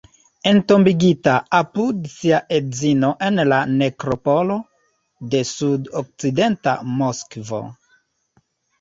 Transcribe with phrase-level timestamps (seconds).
[0.51, 4.59] Entombigita apud sia edzino en la nekropolo
[5.37, 7.65] de sud-okcidenta Moskvo.